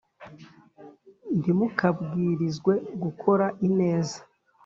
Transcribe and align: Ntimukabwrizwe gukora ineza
Ntimukabwrizwe 1.37 2.73
gukora 3.03 3.45
ineza 3.67 4.19